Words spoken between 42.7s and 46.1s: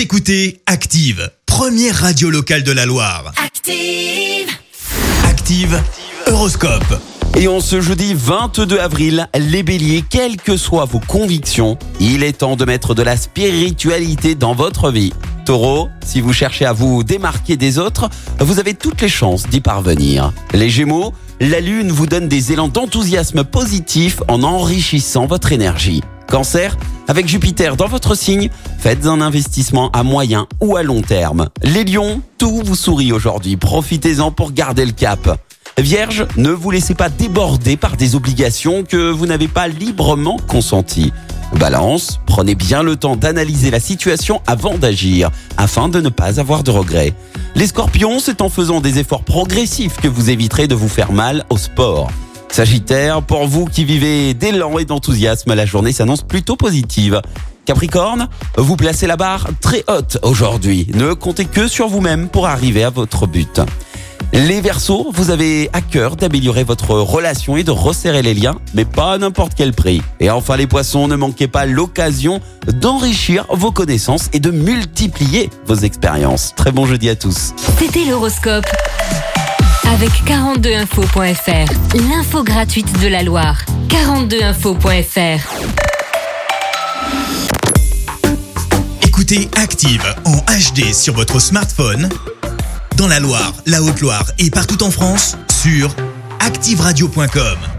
le temps d'analyser la situation avant d'agir, afin de ne